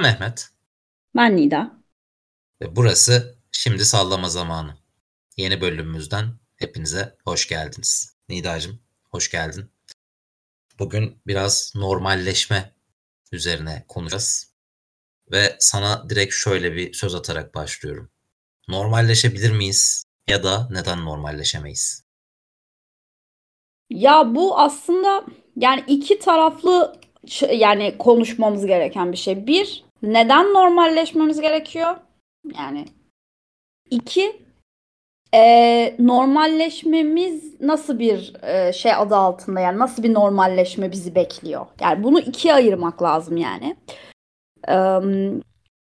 [0.00, 0.48] Mehmet.
[1.16, 1.72] Ben Nida.
[2.60, 4.74] Ve burası Şimdi Sallama Zamanı.
[5.36, 8.16] Yeni bölümümüzden hepinize hoş geldiniz.
[8.28, 8.80] Nidacığım
[9.10, 9.70] hoş geldin.
[10.78, 12.72] Bugün biraz normalleşme
[13.32, 14.54] üzerine konuşacağız.
[15.32, 18.10] Ve sana direkt şöyle bir söz atarak başlıyorum.
[18.68, 22.04] Normalleşebilir miyiz ya da neden normalleşemeyiz?
[23.90, 25.24] Ya bu aslında
[25.56, 27.00] yani iki taraflı
[27.52, 29.46] yani konuşmamız gereken bir şey.
[29.46, 31.96] Bir, neden normalleşmemiz gerekiyor?
[32.58, 32.84] Yani
[33.90, 34.44] iki,
[35.34, 41.66] e, normalleşmemiz nasıl bir e, şey adı altında yani nasıl bir normalleşme bizi bekliyor?
[41.80, 43.76] Yani bunu ikiye ayırmak lazım yani.
[44.68, 44.74] E,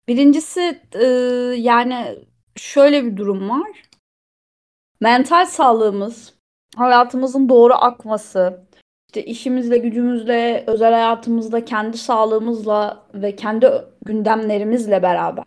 [0.07, 1.05] birincisi e,
[1.57, 2.19] yani
[2.55, 3.83] şöyle bir durum var.
[5.01, 6.33] Mental sağlığımız,
[6.75, 8.67] hayatımızın doğru akması,
[9.13, 13.67] işte işimizle, gücümüzle, özel hayatımızda, kendi sağlığımızla ve kendi
[14.05, 15.43] gündemlerimizle beraber.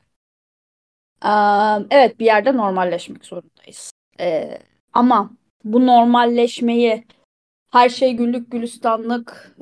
[1.91, 3.93] evet bir yerde normalleşmek zorundayız.
[4.93, 5.31] ama
[5.65, 7.05] bu normalleşmeyi
[7.73, 9.57] her şey güllük gülistanlık,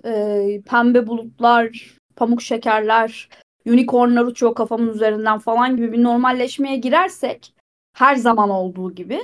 [0.66, 3.28] pembe bulutlar, pamuk şekerler,
[3.66, 7.54] unicornlar uçuyor kafamın üzerinden falan gibi bir normalleşmeye girersek
[7.96, 9.20] her zaman olduğu gibi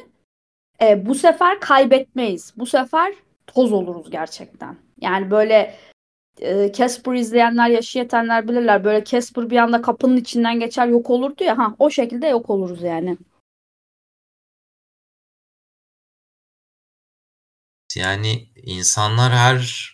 [0.83, 2.53] e, bu sefer kaybetmeyiz.
[2.57, 3.15] Bu sefer
[3.55, 4.79] toz oluruz gerçekten.
[5.01, 5.77] Yani böyle
[6.41, 8.85] e, Casper izleyenler, yaşı yetenler bilirler.
[8.85, 11.59] Böyle Casper bir anda kapının içinden geçer yok olurdu ya.
[11.59, 13.19] Ha, o şekilde yok oluruz yani.
[17.97, 19.91] Yani insanlar her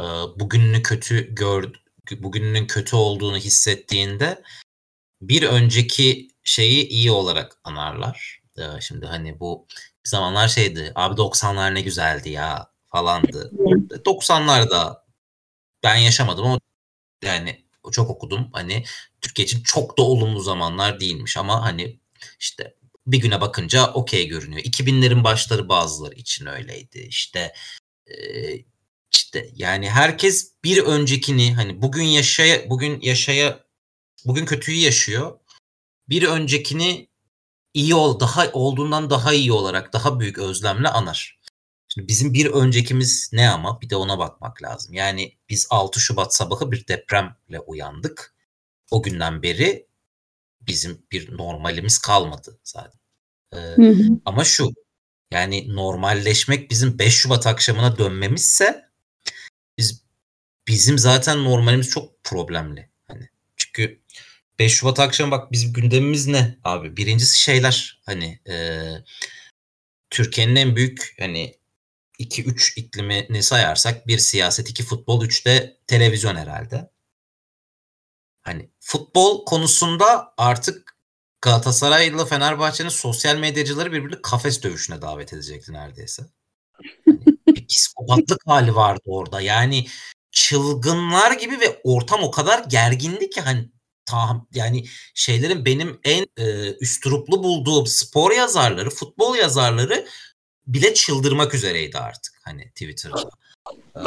[0.00, 0.02] e,
[0.40, 1.72] bugününü kötü gör
[2.10, 4.42] bugününün kötü olduğunu hissettiğinde
[5.20, 8.42] bir önceki şeyi iyi olarak anarlar.
[8.58, 9.66] E, şimdi hani bu
[10.04, 10.92] zamanlar şeydi.
[10.94, 13.52] Abi 90'lar ne güzeldi ya falandı.
[14.04, 15.02] 90'larda
[15.82, 16.60] ben yaşamadım ama
[17.24, 18.48] yani çok okudum.
[18.52, 18.84] Hani
[19.20, 22.00] Türkiye için çok da olumlu zamanlar değilmiş ama hani
[22.40, 22.74] işte
[23.06, 24.62] bir güne bakınca okey görünüyor.
[24.62, 26.98] 2000'lerin başları bazıları için öyleydi.
[26.98, 27.52] İşte
[28.06, 28.16] e,
[29.12, 33.64] işte yani herkes bir öncekini hani bugün yaşaya bugün yaşaya
[34.24, 35.38] bugün kötüyü yaşıyor.
[36.08, 37.08] Bir öncekini
[37.74, 41.35] iyi ol daha olduğundan daha iyi olarak daha büyük özlemle anar.
[41.96, 44.94] Şimdi bizim bir öncekimiz ne ama bir de ona bakmak lazım.
[44.94, 48.34] Yani biz 6 Şubat sabahı bir depremle uyandık.
[48.90, 49.86] O günden beri
[50.60, 53.00] bizim bir normalimiz kalmadı zaten.
[53.52, 54.02] Ee, hı hı.
[54.24, 54.70] Ama şu
[55.30, 58.90] yani normalleşmek bizim 5 Şubat akşamına dönmemizse
[59.78, 60.02] biz
[60.68, 62.90] bizim zaten normalimiz çok problemli.
[63.08, 64.00] Hani çünkü
[64.58, 66.96] 5 Şubat akşamı bak bizim gündemimiz ne abi?
[66.96, 68.54] Birincisi şeyler hani e,
[70.10, 71.56] Türkiye'nin en büyük hani
[72.18, 76.90] 2-3 iklimini sayarsak bir siyaset, iki futbol, üç de televizyon herhalde.
[78.42, 80.96] Hani futbol konusunda artık
[81.40, 86.22] Galatasaray'la Fenerbahçe'nin sosyal medyacıları birbirini kafes dövüşüne davet edecekti neredeyse.
[87.06, 89.40] Hani bir psikopatlık hali vardı orada.
[89.40, 89.86] Yani
[90.30, 93.70] çılgınlar gibi ve ortam o kadar gergindi ki hani
[94.06, 94.84] tam yani
[95.14, 100.06] şeylerin benim en e, üstüruplu bulduğum spor yazarları, futbol yazarları
[100.66, 103.30] bile çıldırmak üzereydi artık hani Twitter'da.
[103.96, 104.00] Ee,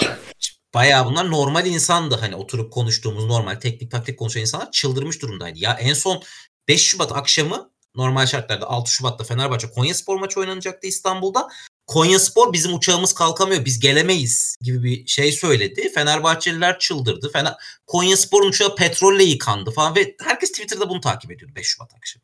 [0.74, 5.60] bayağı bunlar normal insandı hani oturup konuştuğumuz normal teknik taktik konuşan insanlar çıldırmış durumdaydı.
[5.60, 6.24] Ya en son
[6.68, 11.50] 5 Şubat akşamı normal şartlarda 6 Şubat'ta Fenerbahçe Konya Spor maçı oynanacaktı İstanbul'da.
[11.88, 15.92] Konya Spor bizim uçağımız kalkamıyor biz gelemeyiz gibi bir şey söyledi.
[15.94, 17.32] Fenerbahçeliler çıldırdı.
[17.32, 17.54] Fener
[17.88, 22.24] Konya Spor'un uçağı petrolle yıkandı falan ve herkes Twitter'da bunu takip ediyordu 5 Şubat akşamı.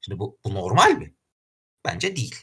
[0.00, 1.14] Şimdi bu, bu normal mi?
[1.84, 2.36] Bence değil.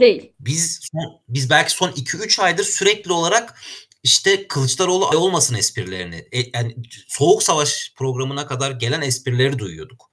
[0.00, 0.32] Değil.
[0.40, 3.60] Biz son, biz belki son 2-3 aydır sürekli olarak
[4.02, 6.76] işte Kılıçdaroğlu ay olmasın esprilerini e, yani
[7.08, 10.10] soğuk savaş programına kadar gelen esprileri duyuyorduk.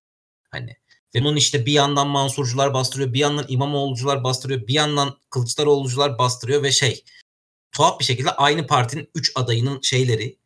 [0.52, 0.76] Hani
[1.16, 6.64] ve bunun işte bir yandan Mansurcular bastırıyor, bir yandan İmamoğlucular bastırıyor, bir yandan Kılıçdaroğlucular bastırıyor
[6.64, 7.04] ve şey
[7.72, 10.38] tuhaf bir şekilde aynı partinin 3 adayının şeyleri,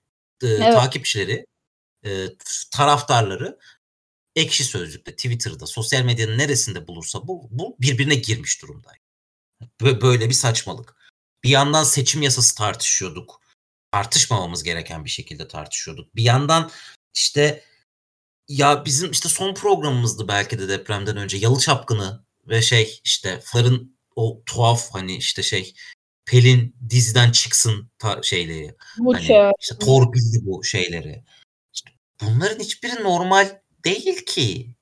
[0.43, 0.73] e, evet.
[0.73, 1.45] takipçileri,
[2.05, 2.27] e,
[2.71, 3.57] taraftarları
[4.35, 8.91] ekşi sözlükte, Twitter'da, sosyal medyanın neresinde bulursa bu, bu birbirine girmiş durumda.
[9.81, 10.95] Böyle bir saçmalık.
[11.43, 13.41] Bir yandan seçim yasası tartışıyorduk.
[13.91, 16.15] Tartışmamamız gereken bir şekilde tartışıyorduk.
[16.15, 16.71] Bir yandan
[17.15, 17.63] işte
[18.47, 23.97] ya bizim işte son programımızdı belki de depremden önce Yalı Çapkını ve şey işte Far'ın
[24.15, 25.73] o tuhaf hani işte şey
[26.25, 28.75] Pelin diziden çıksın ta- şeyleri.
[28.97, 29.51] Bu hani şey.
[29.61, 31.23] işte torpilli bu şeyleri.
[31.73, 34.75] İşte bunların hiçbiri normal değil ki.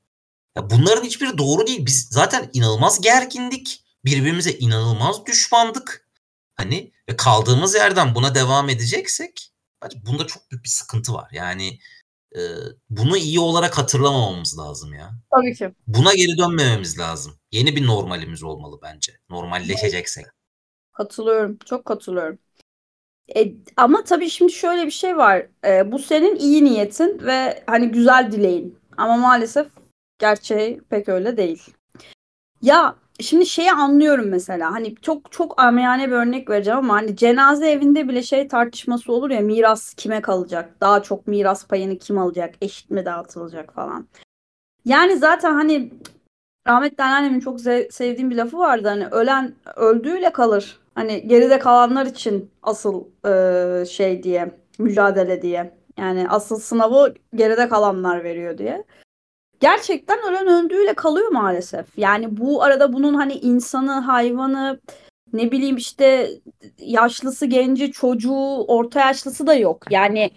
[0.55, 1.85] Ya bunların hiçbiri doğru değil.
[1.85, 6.07] Biz zaten inanılmaz gergindik birbirimize inanılmaz düşmandık.
[6.55, 9.51] Hani ve kaldığımız yerden buna devam edeceksek
[10.05, 11.29] bunda çok büyük bir sıkıntı var.
[11.31, 11.79] Yani
[12.35, 12.41] e,
[12.89, 15.11] bunu iyi olarak hatırlamamamız lazım ya.
[15.31, 15.71] Tabii ki.
[15.87, 17.33] Buna geri dönmememiz lazım.
[17.51, 19.13] Yeni bir normalimiz olmalı bence.
[19.29, 20.25] Normalleşeceksek.
[20.91, 21.57] Katılıyorum.
[21.65, 22.39] Çok katılıyorum.
[23.35, 25.47] E, ama tabii şimdi şöyle bir şey var.
[25.65, 28.79] E, bu senin iyi niyetin ve hani güzel dileğin.
[28.97, 29.67] Ama maalesef
[30.19, 31.63] gerçeği pek öyle değil.
[32.61, 34.71] Ya şimdi şeyi anlıyorum mesela.
[34.71, 39.29] Hani çok çok amiyane bir örnek vereceğim ama hani cenaze evinde bile şey tartışması olur
[39.29, 40.81] ya miras kime kalacak?
[40.81, 42.55] Daha çok miras payını kim alacak?
[42.61, 44.07] Eşit mi dağıtılacak falan.
[44.85, 45.91] Yani zaten hani
[46.67, 48.87] rahmetli anneannemin çok sevdiğim bir lafı vardı.
[48.87, 50.79] Hani ölen öldüğüyle kalır.
[50.95, 55.73] Hani geride kalanlar için asıl e, şey diye mücadele diye.
[55.97, 58.83] Yani asıl sınavı geride kalanlar veriyor diye.
[59.59, 61.97] Gerçekten ölen öldüğüyle kalıyor maalesef.
[61.97, 64.79] Yani bu arada bunun hani insanı, hayvanı,
[65.33, 66.29] ne bileyim işte
[66.79, 69.91] yaşlısı, genci, çocuğu, orta yaşlısı da yok.
[69.91, 70.31] Yani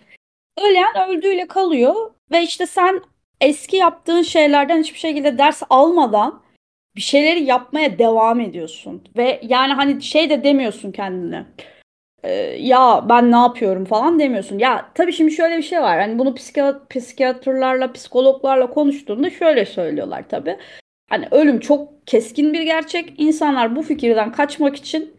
[0.61, 3.03] ölen öldüğüyle kalıyor ve işte sen
[3.41, 6.43] eski yaptığın şeylerden hiçbir şekilde ders almadan
[6.97, 9.03] bir şeyleri yapmaya devam ediyorsun.
[9.17, 11.47] Ve yani hani şey de demiyorsun kendine.
[12.23, 14.59] E, ya ben ne yapıyorum falan demiyorsun.
[14.59, 16.01] Ya tabii şimdi şöyle bir şey var.
[16.01, 20.57] Hani bunu psikiyat psikiyatrlarla, psikologlarla konuştuğunda şöyle söylüyorlar tabii.
[21.11, 23.15] Hani ölüm çok keskin bir gerçek.
[23.21, 25.17] İnsanlar bu fikirden kaçmak için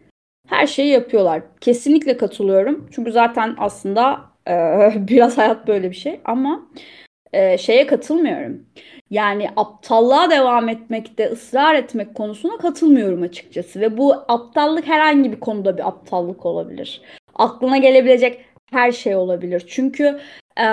[0.48, 1.42] her şeyi yapıyorlar.
[1.60, 2.88] Kesinlikle katılıyorum.
[2.92, 4.54] Çünkü zaten aslında e,
[5.08, 6.68] biraz hayat böyle bir şey ama
[7.32, 8.66] e, şeye katılmıyorum.
[9.10, 13.80] Yani aptallığa devam etmekte ısrar etmek konusuna katılmıyorum açıkçası.
[13.80, 17.02] Ve bu aptallık herhangi bir konuda bir aptallık olabilir.
[17.34, 19.64] Aklına gelebilecek her şey olabilir.
[19.68, 20.20] Çünkü
[20.58, 20.64] e,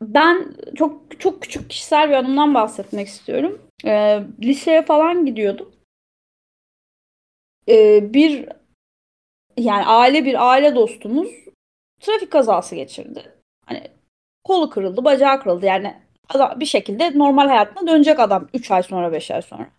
[0.00, 3.62] ben çok çok küçük kişisel bir anımdan bahsetmek istiyorum.
[3.84, 5.72] E, liseye falan gidiyordum.
[7.68, 8.48] E, bir
[9.56, 11.28] yani aile bir aile dostumuz
[12.00, 13.22] trafik kazası geçirdi.
[13.66, 13.82] Hani
[14.46, 15.66] kolu kırıldı, bacağı kırıldı.
[15.66, 15.94] Yani
[16.28, 19.70] adam bir şekilde normal hayatına dönecek adam 3 ay sonra 5 ay sonra.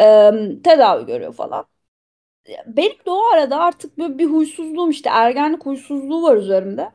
[0.00, 0.32] Ee,
[0.64, 1.66] tedavi görüyor falan.
[2.66, 6.92] Benim de o arada artık böyle bir huysuzluğum işte ergenlik huysuzluğu var üzerimde.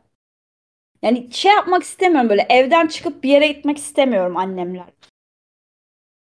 [1.02, 4.86] Yani şey yapmak istemiyorum böyle evden çıkıp bir yere gitmek istemiyorum annemler.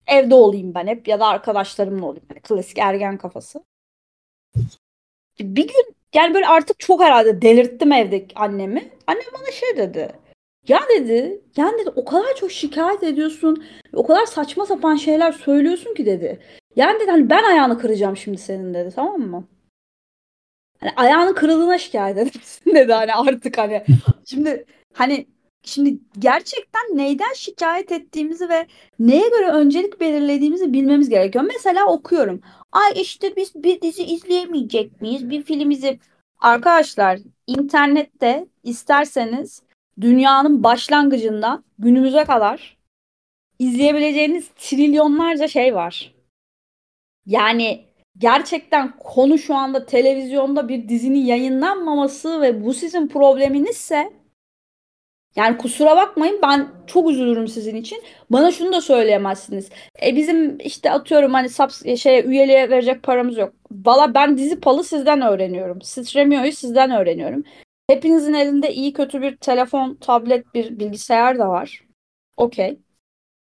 [0.07, 2.25] Evde olayım ben hep ya da arkadaşlarımla olayım.
[2.29, 3.63] Yani klasik ergen kafası.
[5.39, 8.91] Bir gün yani böyle artık çok herhalde delirttim evdeki annemi.
[9.07, 10.11] Annem bana şey dedi.
[10.67, 15.93] Ya dedi, yani dedi o kadar çok şikayet ediyorsun, o kadar saçma sapan şeyler söylüyorsun
[15.93, 16.39] ki dedi.
[16.75, 19.47] Yani dedi hani ben ayağını kıracağım şimdi senin dedi tamam mı?
[20.79, 23.83] Hani ayağının kırıldığına şikayet edersin dedi hani artık hani.
[24.25, 25.27] Şimdi hani
[25.67, 28.67] şimdi gerçekten neyden şikayet ettiğimizi ve
[28.99, 31.45] neye göre öncelik belirlediğimizi bilmemiz gerekiyor.
[31.47, 32.41] Mesela okuyorum.
[32.71, 35.29] Ay işte biz bir dizi izleyemeyecek miyiz?
[35.29, 35.99] Bir film izle...
[36.39, 39.63] Arkadaşlar internette isterseniz
[40.01, 42.77] dünyanın başlangıcından günümüze kadar
[43.59, 46.13] izleyebileceğiniz trilyonlarca şey var.
[47.25, 47.85] Yani
[48.17, 54.13] gerçekten konu şu anda televizyonda bir dizinin yayınlanmaması ve bu sizin probleminizse
[55.35, 58.03] yani kusura bakmayın ben çok üzülürüm sizin için.
[58.29, 59.69] Bana şunu da söyleyemezsiniz.
[60.05, 63.53] E bizim işte atıyorum hani subs şey üyeliğe verecek paramız yok.
[63.71, 65.81] Valla ben dizi palı sizden öğreniyorum.
[65.81, 67.43] Stremio'yu sizden öğreniyorum.
[67.89, 71.83] Hepinizin elinde iyi kötü bir telefon, tablet, bir bilgisayar da var.
[72.37, 72.79] Okey.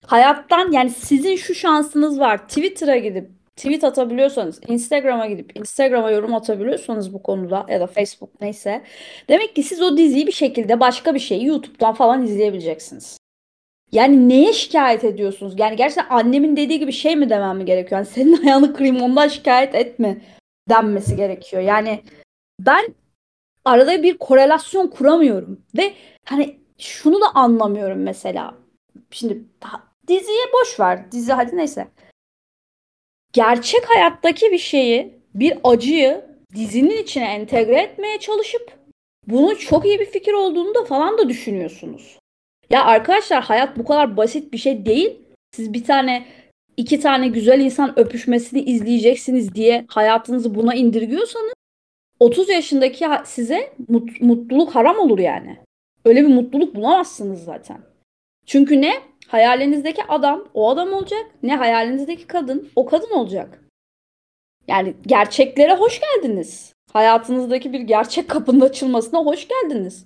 [0.05, 2.47] Hayattan yani sizin şu şansınız var.
[2.47, 8.81] Twitter'a gidip tweet atabiliyorsanız, Instagram'a gidip Instagram'a yorum atabiliyorsanız bu konuda ya da Facebook neyse.
[9.29, 13.17] Demek ki siz o diziyi bir şekilde başka bir şeyi YouTube'dan falan izleyebileceksiniz.
[13.91, 15.53] Yani neye şikayet ediyorsunuz?
[15.57, 17.99] Yani gerçekten annemin dediği gibi şey mi demem mi gerekiyor?
[17.99, 20.21] Yani senin ayağını kırayım ondan şikayet etme
[20.69, 21.61] denmesi gerekiyor.
[21.61, 22.03] Yani
[22.59, 22.95] ben
[23.65, 25.61] arada bir korelasyon kuramıyorum.
[25.77, 25.93] Ve
[26.25, 28.55] hani şunu da anlamıyorum mesela.
[29.11, 29.43] Şimdi
[30.07, 31.11] diziye boş ver.
[31.11, 31.87] Dizi hadi neyse.
[33.33, 38.71] Gerçek hayattaki bir şeyi, bir acıyı dizinin içine entegre etmeye çalışıp
[39.27, 42.19] bunun çok iyi bir fikir olduğunu da falan da düşünüyorsunuz.
[42.69, 45.19] Ya arkadaşlar hayat bu kadar basit bir şey değil.
[45.55, 46.25] Siz bir tane
[46.77, 51.53] iki tane güzel insan öpüşmesini izleyeceksiniz diye hayatınızı buna indirgiyorsanız
[52.19, 55.57] 30 yaşındaki size mut, mutluluk haram olur yani.
[56.05, 57.81] Öyle bir mutluluk bulamazsınız zaten.
[58.45, 59.10] Çünkü ne?
[59.31, 61.25] Hayalinizdeki adam o adam olacak.
[61.43, 63.61] Ne hayalinizdeki kadın o kadın olacak.
[64.67, 66.73] Yani gerçeklere hoş geldiniz.
[66.93, 70.05] Hayatınızdaki bir gerçek kapının açılmasına hoş geldiniz.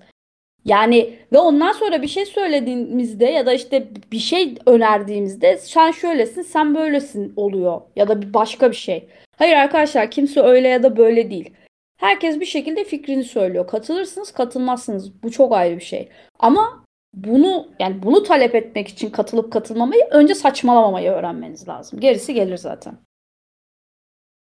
[0.65, 6.41] Yani ve ondan sonra bir şey söylediğimizde ya da işte bir şey önerdiğimizde sen şöylesin
[6.41, 9.08] sen böylesin oluyor ya da bir başka bir şey.
[9.38, 11.53] Hayır arkadaşlar kimse öyle ya da böyle değil.
[11.98, 13.67] Herkes bir şekilde fikrini söylüyor.
[13.67, 15.24] Katılırsınız, katılmazsınız.
[15.24, 16.10] Bu çok ayrı bir şey.
[16.39, 16.85] Ama
[17.15, 22.00] bunu yani bunu talep etmek için katılıp katılmamayı önce saçmalamamayı öğrenmeniz lazım.
[22.00, 23.05] Gerisi gelir zaten.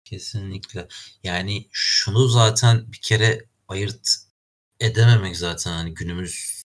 [0.04, 0.88] Kesinlikle.
[1.22, 4.16] Yani şunu zaten bir kere ayırt
[4.80, 6.62] edememek zaten hani günümüz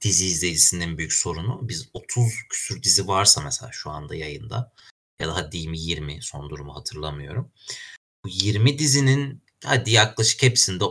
[0.00, 1.68] dizi izleyicisinin büyük sorunu.
[1.68, 4.72] Biz 30 küsür dizi varsa mesela şu anda yayında
[5.20, 7.52] ya da hadi diyeyim 20 son durumu hatırlamıyorum.
[8.24, 10.84] Bu 20 dizinin hadi yaklaşık hepsinde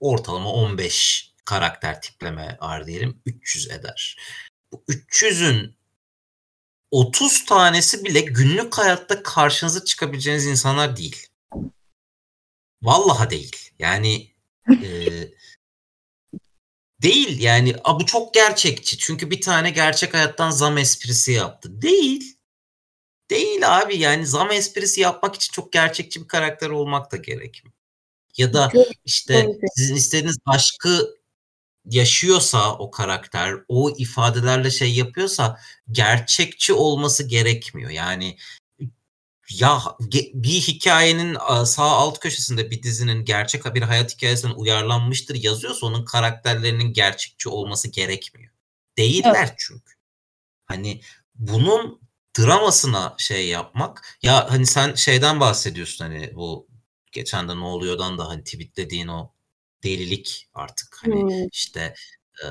[0.00, 4.16] ortalama 15 karakter tipleme var diyelim 300 eder.
[4.72, 5.76] Bu 300'ün
[6.90, 11.26] 30 tanesi bile günlük hayatta karşınıza çıkabileceğiniz insanlar değil.
[12.82, 13.70] Vallahi değil.
[13.78, 14.34] Yani
[14.70, 14.88] e,
[17.02, 18.98] değil yani a, bu çok gerçekçi.
[18.98, 21.82] Çünkü bir tane gerçek hayattan zam esprisi yaptı.
[21.82, 22.36] Değil.
[23.30, 27.74] Değil abi yani zam esprisi yapmak için çok gerçekçi bir karakter olmak da gerekmiyor.
[28.36, 28.72] Ya da
[29.04, 31.16] işte sizin istediğiniz aşkı
[31.84, 35.60] yaşıyorsa o karakter, o ifadelerle şey yapıyorsa
[35.90, 37.90] gerçekçi olması gerekmiyor.
[37.90, 38.38] Yani
[39.50, 39.82] ya
[40.34, 46.92] bir hikayenin sağ alt köşesinde bir dizinin gerçek bir hayat hikayesinden uyarlanmıştır yazıyorsa onun karakterlerinin
[46.92, 48.52] gerçekçi olması gerekmiyor.
[48.96, 49.54] Değiller evet.
[49.58, 49.94] çünkü.
[50.66, 51.00] Hani
[51.34, 52.00] bunun
[52.38, 56.68] dramasına şey yapmak ya hani sen şeyden bahsediyorsun hani bu
[57.12, 59.33] geçen de ne oluyordan da hani tweetlediğin o
[59.84, 60.98] delilik artık.
[61.02, 61.48] Hani hmm.
[61.52, 61.94] işte
[62.44, 62.46] e,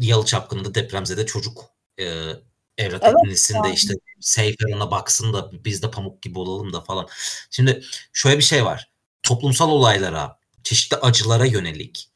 [0.00, 1.64] Yalı Çapkını'nda depremzede çocuk
[1.98, 2.04] e,
[2.78, 3.68] evlat evet, edinilsin yani.
[3.68, 7.08] de işte Seyfer ona baksın da biz de pamuk gibi olalım da falan.
[7.50, 8.90] Şimdi şöyle bir şey var.
[9.22, 12.12] Toplumsal olaylara, çeşitli acılara yönelik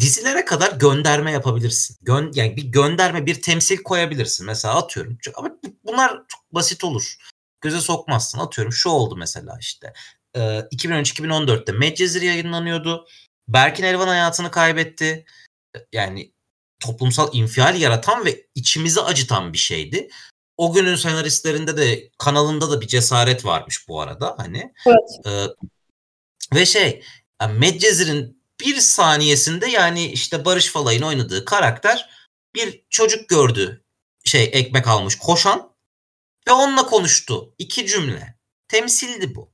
[0.00, 1.96] dizilere kadar gönderme yapabilirsin.
[2.02, 4.46] Gön, yani bir gönderme, bir temsil koyabilirsin.
[4.46, 5.18] Mesela atıyorum.
[5.34, 5.50] Ama
[5.84, 7.16] bunlar çok basit olur.
[7.60, 8.38] Göze sokmazsın.
[8.38, 9.92] Atıyorum şu oldu mesela işte.
[10.34, 13.06] E, 2013-2014'te Medcezir yayınlanıyordu.
[13.48, 15.24] Berkin Elvan hayatını kaybetti.
[15.92, 16.32] Yani
[16.80, 20.08] toplumsal infial yaratan ve içimizi acıtan bir şeydi.
[20.56, 24.72] O günün senaristlerinde de kanalında da bir cesaret varmış bu arada hani.
[24.86, 25.26] Evet.
[25.26, 25.46] Ee,
[26.54, 27.02] ve şey
[27.50, 32.10] Medcezir'in bir saniyesinde yani işte Barış Falay'ın oynadığı karakter
[32.54, 33.84] bir çocuk gördü
[34.24, 35.74] şey ekmek almış koşan
[36.48, 37.54] ve onunla konuştu.
[37.58, 38.38] iki cümle.
[38.68, 39.52] Temsildi bu.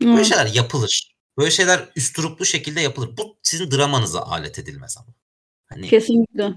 [0.00, 0.24] Böyle hmm.
[0.24, 1.13] şeyler yapılır.
[1.38, 3.16] Böyle şeyler üsturuplu şekilde yapılır.
[3.16, 5.14] Bu sizin dramanıza alet edilmez ama.
[5.66, 6.54] Hani Kesinlikle.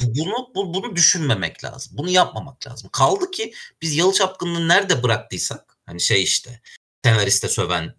[0.00, 1.98] Bunu bu, bunu düşünmemek lazım.
[1.98, 2.90] Bunu yapmamak lazım.
[2.92, 3.52] Kaldı ki
[3.82, 6.60] biz Yalı Çapkın'ı nerede bıraktıysak hani şey işte
[7.04, 7.94] senariste söven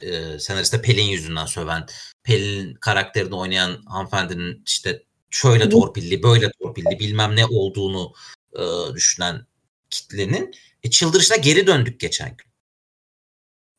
[0.00, 1.86] e, senariste Pelin yüzünden söven
[2.22, 8.12] Pelin karakterini oynayan hanımefendinin işte şöyle torpilli böyle torpilli bilmem ne olduğunu
[8.52, 9.46] e, düşünen
[9.90, 12.46] kitlenin e, çıldırışına geri döndük geçen gün.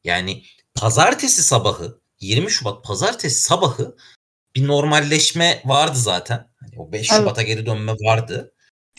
[0.04, 0.44] Yani
[0.76, 3.96] pazartesi sabahı 20 Şubat pazartesi sabahı
[4.56, 6.48] bir normalleşme vardı zaten.
[6.56, 7.20] Hani o 5 evet.
[7.20, 8.54] Şubat'a geri dönme vardı.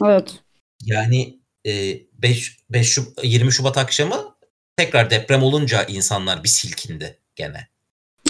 [0.05, 0.35] Evet.
[0.83, 4.37] Yani e, 5, 5 Şub 20 Şubat akşamı
[4.77, 7.69] tekrar deprem olunca insanlar bir silkindi gene.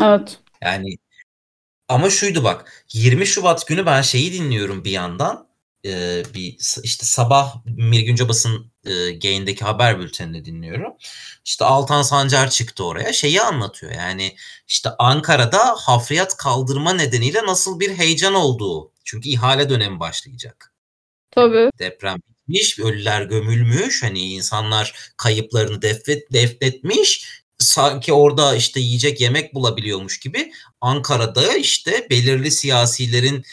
[0.02, 0.40] Evet.
[0.62, 0.96] Yani
[1.88, 5.45] ama şuydu bak 20 Şubat günü ben şeyi dinliyorum bir yandan
[5.86, 10.92] e, bir işte sabah Mirgün Cabas'ın e, Gain'deki haber bültenini dinliyorum.
[11.44, 14.36] İşte Altan Sancar çıktı oraya şeyi anlatıyor yani
[14.68, 18.92] işte Ankara'da hafriyat kaldırma nedeniyle nasıl bir heyecan olduğu.
[19.04, 20.72] Çünkü ihale dönemi başlayacak.
[21.30, 21.70] Tabii.
[21.78, 27.28] Deprem bitmiş, ölüler gömülmüş, hani insanlar kayıplarını defnet, defnetmiş.
[27.58, 33.44] Sanki orada işte yiyecek yemek bulabiliyormuş gibi Ankara'da işte belirli siyasilerin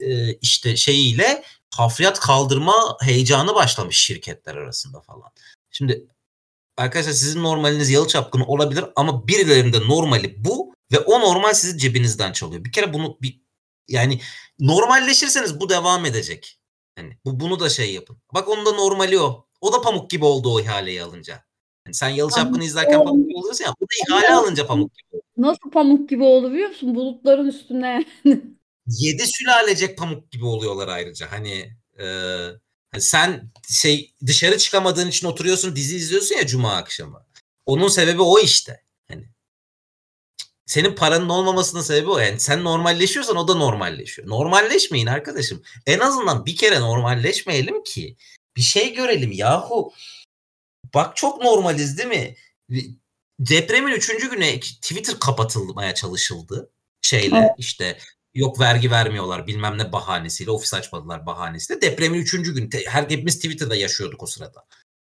[0.00, 1.42] e, işte şeyiyle
[1.76, 5.30] hafriyat kaldırma heyecanı başlamış şirketler arasında falan.
[5.70, 6.06] Şimdi
[6.76, 12.32] arkadaşlar sizin normaliniz yalı çapkını olabilir ama birilerinde normali bu ve o normal sizi cebinizden
[12.32, 12.64] çalıyor.
[12.64, 13.40] Bir kere bunu bir
[13.88, 14.20] yani
[14.60, 16.58] normalleşirseniz bu devam edecek.
[16.98, 18.16] Yani bu bunu da şey yapın.
[18.34, 19.46] Bak onun da normali o.
[19.60, 21.44] O da pamuk gibi oldu o ihaleyi alınca.
[21.86, 23.74] Yani sen Yalı Çapkını izlerken pamuk gibi oluyorsun ya.
[23.80, 25.22] Bu da ihale alınca pamuk gibi.
[25.36, 26.94] Nasıl pamuk gibi oldu biliyor musun?
[26.94, 28.04] Bulutların üstüne.
[28.86, 31.32] Yedi sülalecek pamuk gibi oluyorlar ayrıca.
[31.32, 32.06] Hani e,
[33.00, 37.26] sen şey dışarı çıkamadığın için oturuyorsun dizi izliyorsun ya cuma akşamı.
[37.66, 38.84] Onun sebebi o işte.
[39.08, 39.28] Hani
[40.66, 42.18] senin paranın olmamasının sebebi o.
[42.18, 44.28] Yani sen normalleşiyorsan o da normalleşiyor.
[44.28, 45.62] Normalleşmeyin arkadaşım.
[45.86, 48.16] En azından bir kere normalleşmeyelim ki
[48.56, 49.92] bir şey görelim yahu.
[50.94, 52.36] Bak çok normaliz değil mi?
[53.40, 56.70] Depremin üçüncü günü Twitter kapatılmaya çalışıldı.
[57.02, 57.50] Şeyle evet.
[57.58, 57.98] işte
[58.34, 61.80] yok vergi vermiyorlar bilmem ne bahanesiyle ofis açmadılar bahanesiyle.
[61.80, 64.66] Depremin üçüncü gün her hepimiz Twitter'da yaşıyorduk o sırada.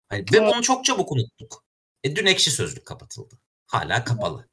[0.08, 1.64] Hani, ve bunu çok çabuk unuttuk.
[2.04, 3.34] E, dün ekşi sözlük kapatıldı.
[3.66, 4.48] Hala kapalı.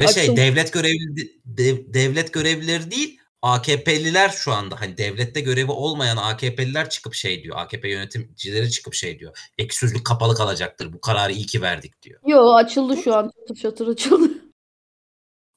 [0.00, 0.20] Ve Açın.
[0.20, 6.90] şey devlet görevli dev, devlet görevlileri değil AKP'liler şu anda hani devlette görevi olmayan AKP'liler
[6.90, 7.56] çıkıp şey diyor.
[7.58, 9.50] AKP yönetimcileri çıkıp şey diyor.
[9.58, 10.92] Ek kapalı kalacaktır.
[10.92, 12.20] Bu kararı iyi ki verdik diyor.
[12.26, 13.30] Yo açıldı şu an.
[13.38, 14.32] Çatır çatır açıldı.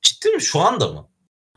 [0.02, 0.42] Ciddi mi?
[0.42, 1.09] Şu anda mı?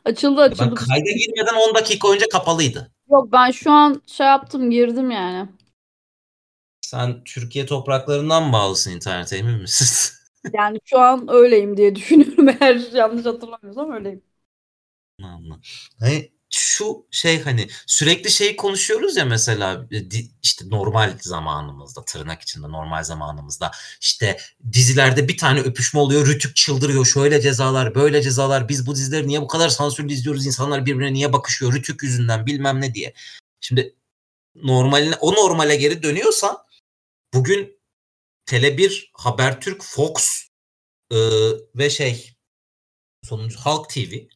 [0.05, 0.59] Açıldı açıldı.
[0.59, 2.91] Ben kayda girmeden 10 dakika önce kapalıydı.
[3.09, 5.49] Yok ben şu an şey yaptım girdim yani.
[6.81, 10.13] Sen Türkiye topraklarından bağlısın internete emin misin?
[10.53, 14.23] yani şu an öyleyim diye düşünüyorum eğer yanlış hatırlamıyorsam öyleyim.
[15.23, 15.61] Anladım.
[15.99, 19.97] Hani şu şey hani sürekli şey konuşuyoruz ya mesela e,
[20.43, 24.37] işte normal zamanımızda tırnak içinde normal zamanımızda işte
[24.71, 29.41] dizilerde bir tane öpüşme oluyor Rütük çıldırıyor şöyle cezalar böyle cezalar biz bu dizileri niye
[29.41, 33.13] bu kadar sansürlü izliyoruz insanlar birbirine niye bakışıyor Rütük yüzünden bilmem ne diye.
[33.61, 33.95] Şimdi
[34.55, 36.67] normaline o normale geri dönüyorsa
[37.33, 37.79] bugün
[38.45, 40.43] Tele1, Habertürk, Fox
[41.11, 41.17] e,
[41.75, 42.33] ve şey
[43.23, 44.32] sonuncu Halk TV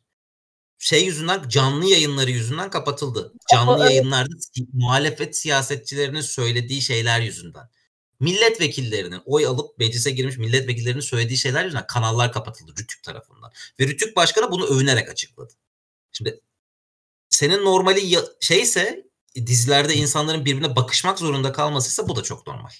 [0.77, 3.34] şey yüzünden canlı yayınları yüzünden kapatıldı.
[3.51, 4.67] Canlı Ama yayınlarda evet.
[4.74, 7.69] muhalefet siyasetçilerinin söylediği şeyler yüzünden.
[8.19, 13.51] Milletvekillerinin oy alıp meclise girmiş milletvekillerinin söylediği şeyler yüzünden kanallar kapatıldı Rütük tarafından.
[13.79, 15.53] Ve Rütük Başkanı bunu övünerek açıkladı.
[16.12, 16.41] Şimdi
[17.29, 22.72] senin normali ya, şeyse dizilerde insanların birbirine bakışmak zorunda kalmasıysa bu da çok normal.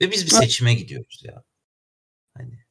[0.00, 1.42] Ve biz bir seçime gidiyoruz ya.
[2.36, 2.64] Hani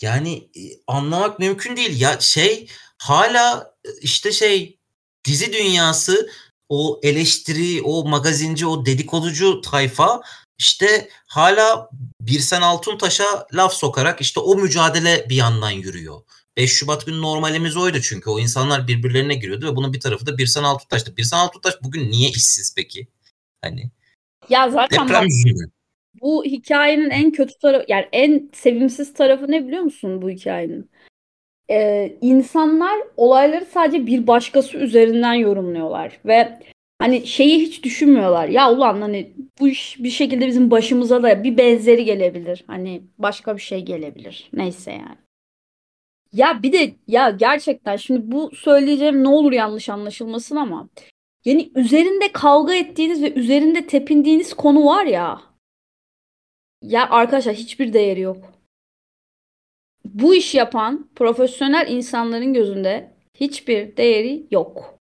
[0.00, 0.50] yani
[0.86, 2.00] anlamak mümkün değil.
[2.00, 2.68] Ya şey
[2.98, 4.78] hala işte şey
[5.24, 6.30] dizi dünyası
[6.68, 10.22] o eleştiri, o magazinci, o dedikoducu tayfa
[10.58, 11.90] işte hala
[12.20, 16.20] Birsen Altuntaş'a laf sokarak işte o mücadele bir yandan yürüyor.
[16.56, 20.38] 5 Şubat günü normalimiz oydu çünkü o insanlar birbirlerine giriyordu ve bunun bir tarafı da
[20.38, 21.16] Birsen Altuntaş'tı.
[21.16, 23.08] Birsen Altuntaş bugün niye işsiz peki?
[23.62, 23.90] Hani
[24.48, 25.24] ya zaten bak,
[26.20, 30.90] bu hikayenin en kötü tarafı yani en sevimsiz tarafı ne biliyor musun bu hikayenin?
[31.70, 36.58] Ee, insanlar olayları sadece bir başkası üzerinden yorumluyorlar ve
[36.98, 38.48] hani şeyi hiç düşünmüyorlar.
[38.48, 42.64] Ya ulan hani bu iş bir şekilde bizim başımıza da bir benzeri gelebilir.
[42.66, 44.50] Hani başka bir şey gelebilir.
[44.52, 45.18] Neyse yani.
[46.32, 50.88] Ya bir de ya gerçekten şimdi bu söyleyeceğim ne olur yanlış anlaşılmasın ama
[51.44, 55.40] yani üzerinde kavga ettiğiniz ve üzerinde tepindiğiniz konu var ya
[56.82, 58.57] ya arkadaşlar hiçbir değeri yok.
[60.14, 64.98] Bu iş yapan profesyonel insanların gözünde hiçbir değeri yok.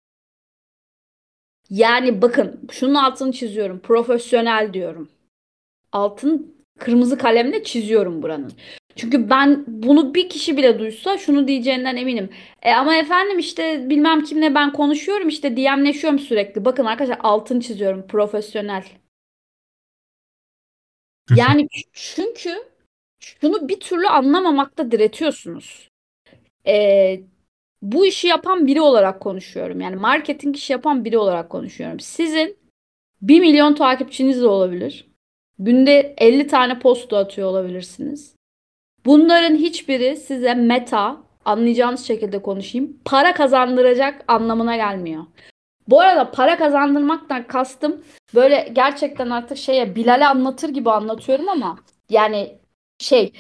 [1.71, 3.81] Yani bakın şunun altını çiziyorum.
[3.81, 5.11] Profesyonel diyorum.
[5.93, 8.53] Altın kırmızı kalemle çiziyorum buranın.
[8.97, 12.31] Çünkü ben bunu bir kişi bile duysa şunu diyeceğinden eminim.
[12.62, 16.65] E ama efendim işte bilmem kimle ben konuşuyorum işte DM'leşiyorum sürekli.
[16.65, 18.07] Bakın arkadaşlar altını çiziyorum.
[18.07, 18.85] Profesyonel.
[21.37, 22.72] Yani çünkü
[23.41, 25.89] şunu bir türlü anlamamakta diretiyorsunuz.
[26.67, 27.21] Ee,
[27.83, 29.81] bu işi yapan biri olarak konuşuyorum.
[29.81, 32.01] Yani marketing işi yapan biri olarak konuşuyorum.
[32.01, 32.57] Sizin
[33.23, 35.07] 1 milyon takipçiniz de olabilir.
[35.59, 38.35] Günde 50 tane post atıyor olabilirsiniz.
[39.05, 45.25] Bunların hiçbiri size meta, anlayacağınız şekilde konuşayım, para kazandıracak anlamına gelmiyor.
[45.89, 48.05] Bu arada para kazandırmaktan kastım
[48.35, 51.79] böyle gerçekten artık şeye Bilal'e anlatır gibi anlatıyorum ama
[52.11, 52.59] yani
[53.03, 53.33] şey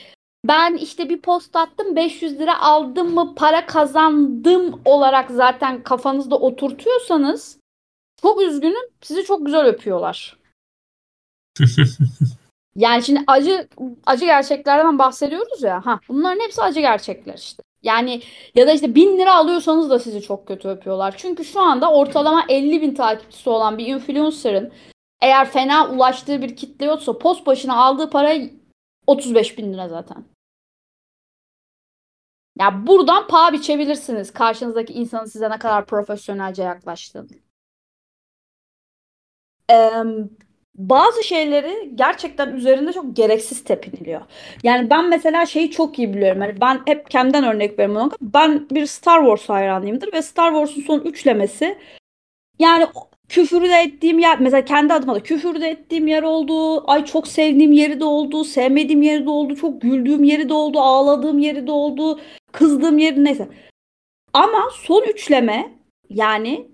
[0.44, 7.58] ben işte bir post attım 500 lira aldım mı para kazandım olarak zaten kafanızda oturtuyorsanız
[8.22, 10.38] çok üzgünüm sizi çok güzel öpüyorlar.
[12.76, 13.68] yani şimdi acı
[14.06, 15.86] acı gerçeklerden bahsediyoruz ya.
[15.86, 17.62] Ha bunların hepsi acı gerçekler işte.
[17.82, 18.22] Yani
[18.54, 21.14] ya da işte bin lira alıyorsanız da sizi çok kötü öpüyorlar.
[21.16, 24.72] Çünkü şu anda ortalama 50 bin takipçisi olan bir influencer'ın
[25.20, 28.34] eğer fena ulaştığı bir kitle yoksa post başına aldığı para
[29.12, 30.24] 35 bin lira zaten.
[32.58, 37.28] Ya buradan paha biçebilirsiniz karşınızdaki insanın size ne kadar profesyonelce yaklaştığını.
[39.70, 39.90] Ee,
[40.74, 44.20] bazı şeyleri gerçekten üzerinde çok gereksiz tepiniliyor.
[44.62, 46.42] Yani ben mesela şeyi çok iyi biliyorum.
[46.42, 48.10] Yani ben hep kendimden örnek veriyorum.
[48.20, 51.78] Ben bir Star Wars hayranıyımdır ve Star Wars'un son üçlemesi
[52.58, 52.86] yani
[53.28, 56.84] küfür de ettiğim yer mesela kendi adıma da küfür de ettiğim yer oldu.
[56.90, 58.44] Ay çok sevdiğim yeri de oldu.
[58.44, 59.56] Sevmediğim yeri de oldu.
[59.56, 60.80] Çok güldüğüm yeri de oldu.
[60.80, 62.20] Ağladığım yeri de oldu.
[62.52, 63.48] Kızdığım yeri neyse.
[64.32, 65.72] Ama son üçleme
[66.10, 66.68] yani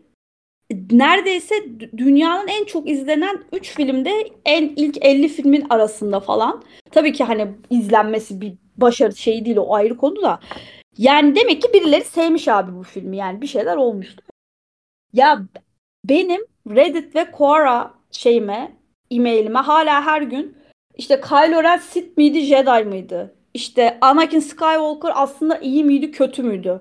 [0.91, 1.55] neredeyse
[1.97, 4.13] dünyanın en çok izlenen 3 filmde
[4.45, 6.63] en ilk 50 filmin arasında falan.
[6.91, 10.41] Tabii ki hani izlenmesi bir başarı şeyi değil o ayrı konu da.
[10.99, 14.23] Yani demek ki birileri sevmiş abi bu filmi yani bir şeyler olmuştu.
[15.13, 15.43] Ya
[16.05, 18.73] benim Reddit ve Quora şeyime,
[19.11, 20.57] e-mailime hala her gün
[20.97, 23.35] işte Kylo Ren Sith miydi, Jedi mıydı?
[23.55, 26.81] İşte Anakin Skywalker aslında iyi miydi, kötü müydü?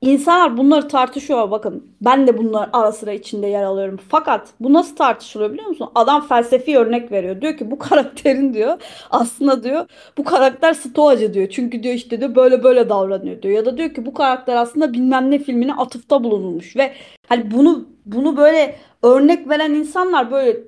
[0.00, 1.86] İnsanlar bunları tartışıyor bakın.
[2.00, 4.00] Ben de bunlar ara sıra içinde yer alıyorum.
[4.08, 5.88] Fakat bu nasıl tartışılıyor biliyor musun?
[5.94, 7.40] Adam felsefi örnek veriyor.
[7.40, 9.86] Diyor ki bu karakterin diyor aslında diyor
[10.18, 11.48] bu karakter stoacı diyor.
[11.48, 13.54] Çünkü diyor işte diyor böyle böyle davranıyor diyor.
[13.54, 16.92] Ya da diyor ki bu karakter aslında bilmem ne filmine atıfta bulunulmuş ve
[17.28, 20.58] hani bunu bunu böyle örnek veren insanlar böyle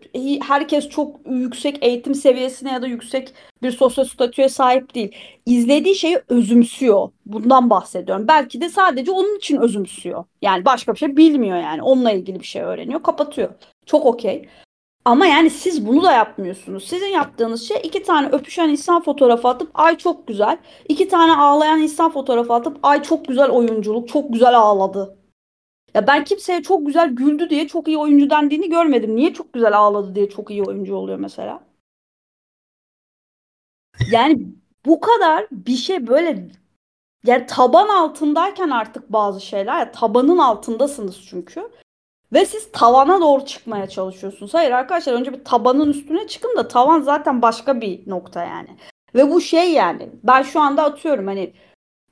[0.43, 5.13] herkes çok yüksek eğitim seviyesine ya da yüksek bir sosyal statüye sahip değil.
[5.47, 7.09] İzlediği şeyi özümsüyor.
[7.27, 8.29] Bundan bahsediyorum.
[8.29, 10.25] Belki de sadece onun için özümsüyor.
[10.43, 11.83] Yani başka bir şey bilmiyor yani.
[11.83, 13.49] Onunla ilgili bir şey öğreniyor, kapatıyor.
[13.87, 14.49] Çok okey.
[15.05, 16.85] Ama yani siz bunu da yapmıyorsunuz.
[16.85, 20.59] Sizin yaptığınız şey iki tane öpüşen insan fotoğrafı atıp ay çok güzel.
[20.89, 25.18] iki tane ağlayan insan fotoğrafı atıp ay çok güzel oyunculuk, çok güzel ağladı.
[25.99, 29.17] Ya ben kimseye çok güzel güldü diye çok iyi oyuncu dendiğini görmedim.
[29.17, 31.61] Niye çok güzel ağladı diye çok iyi oyuncu oluyor mesela?
[34.11, 34.47] Yani
[34.87, 36.49] bu kadar bir şey böyle
[37.27, 41.71] yani taban altındayken artık bazı şeyler ya tabanın altındasınız çünkü.
[42.33, 44.55] Ve siz tavana doğru çıkmaya çalışıyorsunuz.
[44.55, 48.77] Hayır arkadaşlar önce bir tabanın üstüne çıkın da tavan zaten başka bir nokta yani.
[49.15, 51.53] Ve bu şey yani ben şu anda atıyorum hani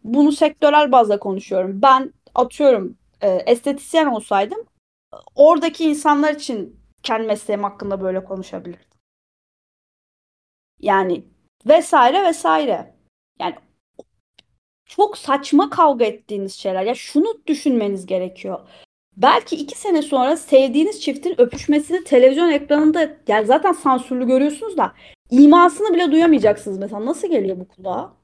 [0.05, 1.83] bunu sektörel bazda konuşuyorum.
[1.83, 4.59] Ben atıyorum e, estetisyen olsaydım
[5.35, 8.87] oradaki insanlar için kendi mesleğim hakkında böyle konuşabilirdim.
[10.81, 11.25] Yani
[11.67, 12.95] vesaire vesaire.
[13.41, 13.55] Yani
[14.87, 16.83] çok saçma kavga ettiğiniz şeyler.
[16.83, 18.69] Ya şunu düşünmeniz gerekiyor.
[19.17, 24.95] Belki iki sene sonra sevdiğiniz çiftin öpüşmesini televizyon ekranında yani zaten sansürlü görüyorsunuz da
[25.31, 27.07] imasını bile duyamayacaksınız mesela.
[27.07, 28.17] Nasıl geliyor bu kulağa?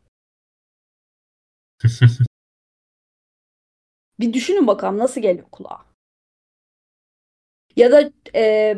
[4.20, 5.80] Bir düşünün bakalım nasıl geliyor kulağa.
[7.76, 8.76] Ya da e,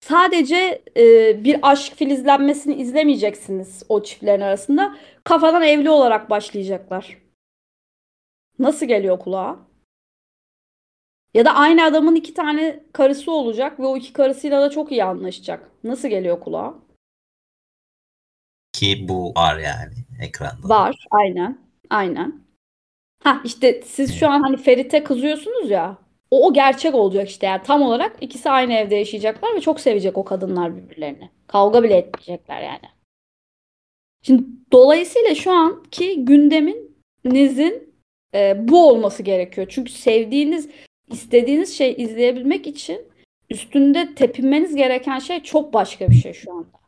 [0.00, 4.96] sadece e, bir aşk filizlenmesini izlemeyeceksiniz o çiftlerin arasında.
[5.24, 7.18] Kafadan evli olarak başlayacaklar.
[8.58, 9.58] Nasıl geliyor kulağa?
[11.34, 15.04] Ya da aynı adamın iki tane karısı olacak ve o iki karısıyla da çok iyi
[15.04, 15.70] anlaşacak.
[15.84, 16.74] Nasıl geliyor kulağa?
[18.72, 20.68] Ki bu var yani ekranda.
[20.68, 21.58] Var, aynen.
[21.90, 22.43] Aynen.
[23.24, 25.98] Ha işte siz şu an hani Ferit'e kızıyorsunuz ya.
[26.30, 30.18] O, o gerçek olacak işte yani tam olarak ikisi aynı evde yaşayacaklar ve çok sevecek
[30.18, 31.30] o kadınlar birbirlerini.
[31.46, 32.88] Kavga bile etmeyecekler yani.
[34.22, 37.94] Şimdi dolayısıyla şu anki gündeminizin
[38.34, 39.66] e, bu olması gerekiyor.
[39.70, 40.68] Çünkü sevdiğiniz,
[41.10, 43.00] istediğiniz şey izleyebilmek için
[43.50, 46.78] üstünde tepinmeniz gereken şey çok başka bir şey şu anda.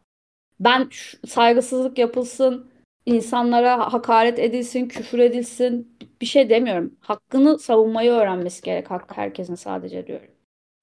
[0.60, 0.90] Ben
[1.26, 2.70] saygısızlık yapılsın,
[3.06, 6.96] insanlara hakaret edilsin, küfür edilsin bir şey demiyorum.
[7.00, 10.30] Hakkını savunmayı öğrenmesi gerek hakkı herkesin sadece diyorum.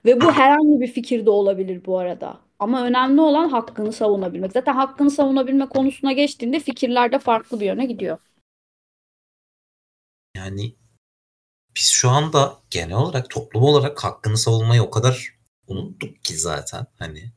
[0.06, 2.40] Ve bu herhangi bir fikir de olabilir bu arada.
[2.60, 4.52] Ama önemli olan hakkını savunabilmek.
[4.52, 8.18] Zaten hakkını savunabilme konusuna geçtiğinde fikirler de farklı bir yöne gidiyor.
[10.36, 10.76] Yani
[11.76, 17.32] biz şu anda genel olarak toplum olarak hakkını savunmayı o kadar unuttuk ki zaten hani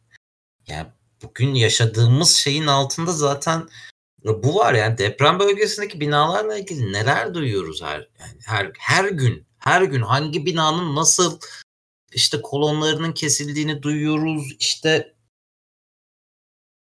[0.66, 0.86] yani
[1.22, 3.68] bugün yaşadığımız şeyin altında zaten
[4.24, 9.82] bu var yani deprem bölgesindeki binalarla ilgili neler duyuyoruz her yani her her gün her
[9.82, 11.40] gün hangi binanın nasıl
[12.12, 15.16] işte kolonlarının kesildiğini duyuyoruz işte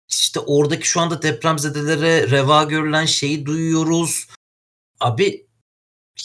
[0.09, 4.27] işte oradaki şu anda depremzedelere reva görülen şeyi duyuyoruz.
[4.99, 5.47] Abi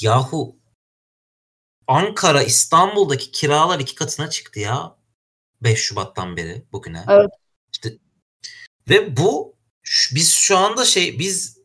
[0.00, 0.56] yahu
[1.86, 4.96] Ankara İstanbul'daki kiralar iki katına çıktı ya
[5.62, 7.04] 5 Şubat'tan beri bugüne.
[7.08, 7.30] Evet.
[7.72, 7.98] İşte
[8.88, 9.56] ve bu
[10.14, 11.58] biz şu anda şey biz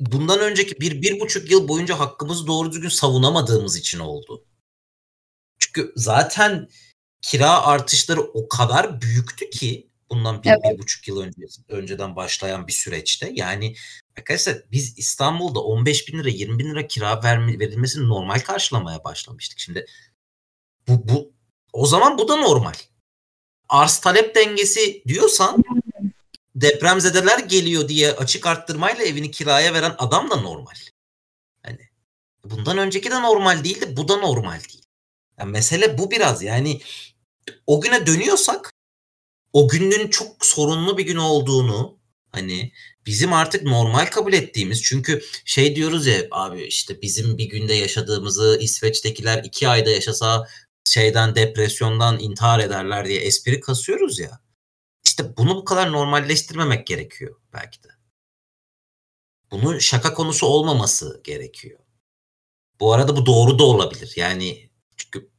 [0.00, 4.44] bundan önceki bir, bir buçuk yıl boyunca hakkımızı doğru düzgün savunamadığımız için oldu.
[5.58, 6.68] Çünkü zaten
[7.22, 10.60] kira artışları o kadar büyüktü ki bundan bir, evet.
[10.64, 13.32] bir buçuk yıl önce, önceden başlayan bir süreçte.
[13.34, 13.74] Yani
[14.18, 19.58] arkadaşlar biz İstanbul'da 15 bin lira 20 bin lira kira verme, verilmesini normal karşılamaya başlamıştık.
[19.58, 19.86] Şimdi
[20.88, 21.32] bu, bu
[21.72, 22.74] o zaman bu da normal.
[23.68, 25.64] Arz talep dengesi diyorsan
[26.60, 30.74] depremzedeler geliyor diye açık arttırmayla evini kiraya veren adam da normal.
[31.62, 31.78] Hani
[32.44, 34.84] bundan önceki de normal değildi, bu da normal değil.
[35.38, 36.80] Yani mesele bu biraz yani
[37.66, 38.72] o güne dönüyorsak
[39.52, 41.98] o günün çok sorunlu bir gün olduğunu
[42.32, 42.72] hani
[43.06, 48.58] bizim artık normal kabul ettiğimiz çünkü şey diyoruz ya abi işte bizim bir günde yaşadığımızı
[48.60, 50.46] İsveç'tekiler iki ayda yaşasa
[50.84, 54.40] şeyden depresyondan intihar ederler diye espri kasıyoruz ya.
[55.20, 57.88] İşte bunu bu kadar normalleştirmemek gerekiyor belki de.
[59.50, 61.80] Bunun şaka konusu olmaması gerekiyor.
[62.80, 64.12] Bu arada bu doğru da olabilir.
[64.16, 65.30] Yani çünkü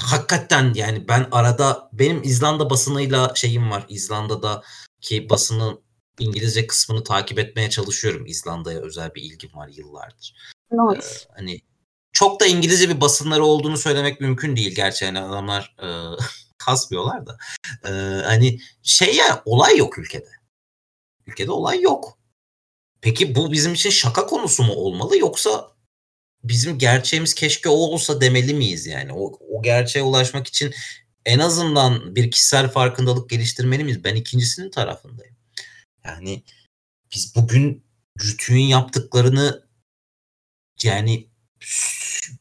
[0.00, 3.86] hakikaten yani ben arada benim İzlanda basınıyla şeyim var.
[3.88, 4.62] İzlanda'da
[5.00, 5.80] ki basının
[6.18, 8.26] İngilizce kısmını takip etmeye çalışıyorum.
[8.26, 10.34] İzlanda'ya özel bir ilgim var yıllardır.
[10.70, 11.06] Nice.
[11.06, 11.60] Ee, hani
[12.12, 15.88] çok da İngilizce bir basınları olduğunu söylemek mümkün değil gerçi yani adamlar e,
[16.58, 17.38] kasmıyorlar da.
[17.84, 17.90] E,
[18.24, 20.30] hani şey ya olay yok ülkede.
[21.26, 22.18] Ülkede olay yok.
[23.00, 25.76] Peki bu bizim için şaka konusu mu olmalı yoksa
[26.44, 29.12] bizim gerçeğimiz keşke o olsa demeli miyiz yani?
[29.12, 30.74] O, o gerçeğe ulaşmak için
[31.24, 34.04] en azından bir kişisel farkındalık geliştirmeli miyiz?
[34.04, 35.36] Ben ikincisinin tarafındayım.
[36.04, 36.42] Yani
[37.14, 37.84] biz bugün
[38.24, 39.66] Rütü'nün yaptıklarını
[40.82, 41.28] yani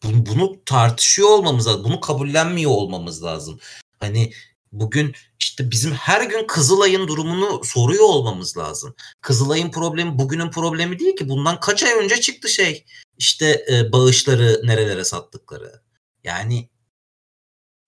[0.04, 1.84] bunu tartışıyor olmamız lazım.
[1.84, 3.60] Bunu kabullenmiyor olmamız lazım.
[4.00, 4.34] Hani
[4.72, 8.96] bugün işte bizim her gün Kızılay'ın durumunu soruyor olmamız lazım.
[9.22, 11.30] Kızılay'ın problemi bugünün problemi değil ki.
[11.30, 12.86] Bundan kaç ay önce çıktı şey.
[13.18, 15.82] İşte e, bağışları nerelere sattıkları.
[16.24, 16.70] Yani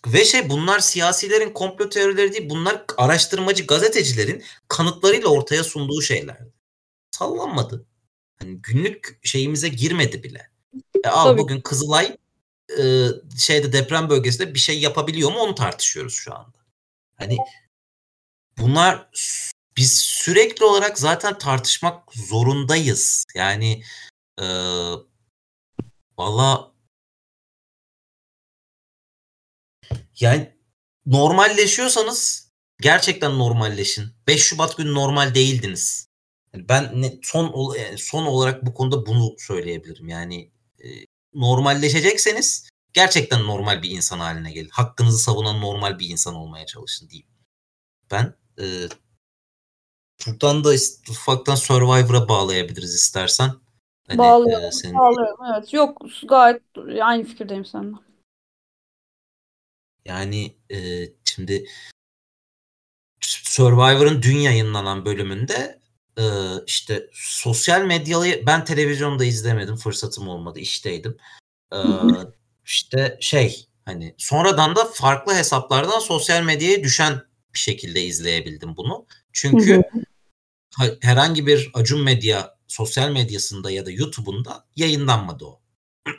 [0.05, 2.49] ve şey bunlar siyasilerin komplo teorileri değil.
[2.49, 6.37] Bunlar araştırmacı gazetecilerin kanıtlarıyla ortaya sunduğu şeyler.
[7.11, 7.85] Sallanmadı.
[8.39, 10.51] Hani günlük şeyimize girmedi bile.
[11.03, 11.37] E, al Tabii.
[11.37, 12.17] bugün Kızılay
[12.79, 13.07] e,
[13.39, 16.57] şeyde deprem bölgesinde bir şey yapabiliyor mu onu tartışıyoruz şu anda.
[17.15, 17.37] Hani
[18.57, 19.09] bunlar
[19.77, 23.25] biz sürekli olarak zaten tartışmak zorundayız.
[23.35, 23.83] Yani
[24.39, 24.45] e,
[26.17, 26.71] valla
[30.19, 30.53] yani
[31.05, 32.51] normalleşiyorsanız
[32.81, 34.13] gerçekten normalleşin.
[34.27, 36.07] 5 Şubat günü normal değildiniz.
[36.53, 40.09] Yani ben ne, son son olarak bu konuda bunu söyleyebilirim.
[40.09, 40.51] Yani
[41.33, 44.69] normalleşecekseniz gerçekten normal bir insan haline gelin.
[44.69, 47.29] Hakkınızı savunan normal bir insan olmaya çalışın diyeyim.
[48.11, 48.65] Ben e,
[50.27, 50.73] buradan da
[51.09, 53.51] ufaktan Survivor'a bağlayabiliriz istersen.
[54.07, 54.97] Hani, bağlıyorum, e, senin...
[54.97, 55.37] bağlıyorum.
[55.53, 55.73] Evet.
[55.73, 56.61] Yok gayet
[57.01, 57.97] aynı fikirdeyim seninle.
[60.05, 61.67] Yani e, şimdi
[63.21, 65.79] Survivor'ın dün yayınlanan bölümünde
[66.17, 66.23] e,
[66.67, 71.17] işte sosyal medyalı ben televizyonda izlemedim fırsatım olmadı işteydim.
[71.73, 71.79] E,
[72.65, 77.21] işte şey hani sonradan da farklı hesaplardan sosyal medyaya düşen
[77.53, 79.05] bir şekilde izleyebildim bunu.
[79.33, 79.83] Çünkü
[81.01, 85.61] herhangi bir Acun Medya sosyal medyasında ya da YouTube'unda yayınlanmadı o.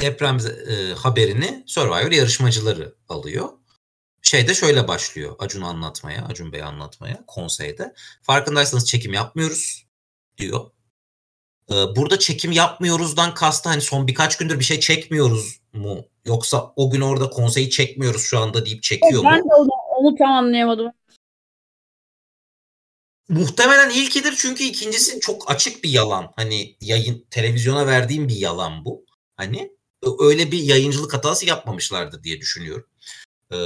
[0.00, 3.48] Deprem e, haberini Survivor yarışmacıları alıyor.
[4.26, 7.94] Şeyde şöyle başlıyor Acun anlatmaya, Acun Bey anlatmaya konseyde.
[8.22, 9.86] Farkındaysanız çekim yapmıyoruz
[10.38, 10.70] diyor.
[11.70, 16.04] Burada çekim yapmıyoruzdan kastı hani son birkaç gündür bir şey çekmiyoruz mu?
[16.24, 19.44] Yoksa o gün orada konseyi çekmiyoruz şu anda deyip çekiyor ben mu?
[19.44, 20.92] Ben de onu, onu tam anlayamadım.
[23.28, 26.32] Muhtemelen ilkidir çünkü ikincisi çok açık bir yalan.
[26.36, 29.04] Hani yayın televizyona verdiğim bir yalan bu.
[29.36, 29.72] Hani
[30.20, 32.86] öyle bir yayıncılık hatası yapmamışlardır diye düşünüyorum.
[33.52, 33.56] Ee,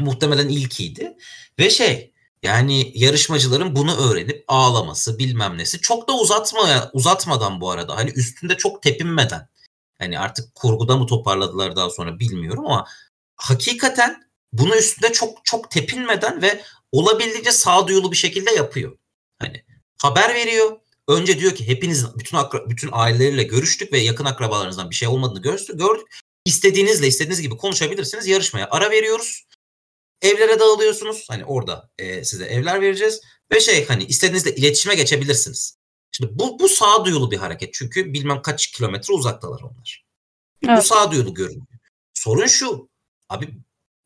[0.00, 1.16] muhtemelen ilkiydi.
[1.58, 7.96] Ve şey yani yarışmacıların bunu öğrenip ağlaması bilmem nesi çok da uzatmaya uzatmadan bu arada
[7.96, 9.48] hani üstünde çok tepinmeden
[9.98, 12.86] hani artık kurguda mı toparladılar daha sonra bilmiyorum ama
[13.36, 18.98] hakikaten bunu üstünde çok çok tepinmeden ve olabildiğince sağduyulu bir şekilde yapıyor.
[19.38, 19.64] Hani
[20.02, 20.80] haber veriyor.
[21.08, 25.42] Önce diyor ki hepiniz bütün akra, bütün aileleriyle görüştük ve yakın akrabalarınızdan bir şey olmadığını
[25.42, 25.68] gördük.
[25.74, 26.06] gördük.
[26.44, 28.26] İstediğinizle istediğiniz gibi konuşabilirsiniz.
[28.26, 29.44] Yarışmaya ara veriyoruz.
[30.22, 31.26] Evlere dağılıyorsunuz.
[31.28, 33.20] Hani orada e, size evler vereceğiz.
[33.52, 35.78] Ve şey hani istediğinizle iletişime geçebilirsiniz.
[36.12, 37.74] Şimdi bu, bu sağduyulu bir hareket.
[37.74, 40.04] Çünkü bilmem kaç kilometre uzaktalar onlar.
[40.66, 40.78] Evet.
[40.78, 41.66] Bu sağduyulu görünüyor.
[42.14, 42.90] Sorun şu.
[43.28, 43.48] Abi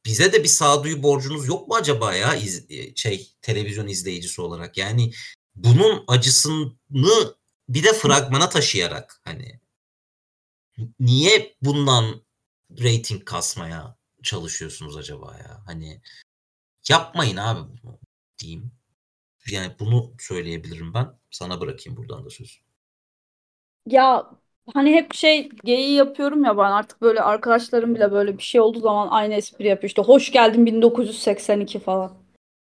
[0.05, 4.77] bize de bir sağduyu borcunuz yok mu acaba ya iz, e, şey televizyon izleyicisi olarak?
[4.79, 5.13] Yani
[5.55, 6.73] bunun acısını
[7.69, 9.61] bir de fragmana taşıyarak hani
[11.01, 12.23] niye bundan
[12.71, 15.63] rating kasmaya çalışıyorsunuz acaba ya?
[15.67, 16.01] Hani
[16.89, 17.99] yapmayın abi bunu
[18.39, 18.73] diyeyim.
[19.51, 21.19] Yani bunu söyleyebilirim ben.
[21.31, 22.61] Sana bırakayım buradan da söz.
[23.87, 24.31] Ya
[24.75, 28.81] hani hep şey geyiği yapıyorum ya ben artık böyle arkadaşlarım bile böyle bir şey olduğu
[28.81, 29.89] zaman aynı espri yapıyor.
[29.89, 32.13] İşte hoş geldin 1982 falan.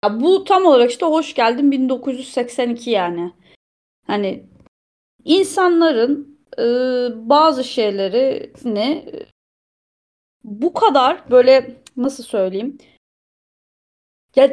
[0.06, 3.34] Ya bu tam olarak işte hoş geldin 1982 yani.
[4.08, 4.45] Hani
[5.26, 6.63] insanların e,
[7.30, 9.24] bazı şeylerini
[10.43, 12.77] bu kadar böyle nasıl söyleyeyim?
[14.36, 14.49] Ya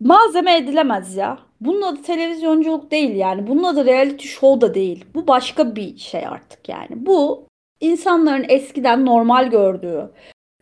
[0.00, 1.38] malzeme edilemez ya.
[1.60, 3.46] Bunun adı televizyonculuk değil yani.
[3.46, 5.04] Bunun adı reality show da değil.
[5.14, 7.06] Bu başka bir şey artık yani.
[7.06, 7.46] Bu
[7.80, 10.10] insanların eskiden normal gördüğü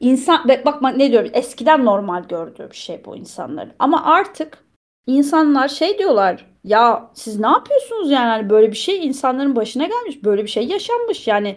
[0.00, 3.72] insan bak bak ne diyorum eskiden normal gördüğü bir şey bu insanların.
[3.78, 4.64] Ama artık
[5.06, 10.24] insanlar şey diyorlar ya siz ne yapıyorsunuz yani hani böyle bir şey insanların başına gelmiş
[10.24, 11.56] böyle bir şey yaşanmış yani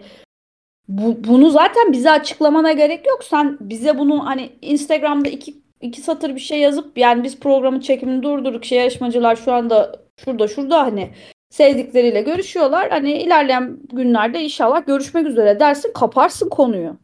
[0.88, 3.24] bu, bunu zaten bize açıklamana gerek yok.
[3.24, 8.22] Sen bize bunu hani Instagram'da iki, iki satır bir şey yazıp yani biz programın çekimini
[8.22, 8.64] durdurduk.
[8.64, 11.10] Şey yarışmacılar şu anda şurada şurada hani
[11.50, 12.90] Sevdikleriyle görüşüyorlar.
[12.90, 16.96] Hani ilerleyen günlerde inşallah görüşmek üzere dersin kaparsın konuyu.